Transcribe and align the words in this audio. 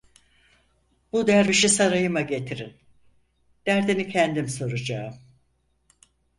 Bu 1.11 1.27
dervişi 1.27 1.69
sarayıma 1.69 2.21
getirin, 2.21 2.73
derdini 3.65 4.09
kendim 4.09 4.47
soracağım. 4.47 5.13